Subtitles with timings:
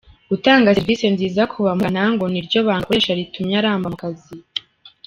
[0.29, 4.33] Gutanga serivisi nziza ku bamugana ngo ni ryo banga akoresha ritumye aramba mu kazi.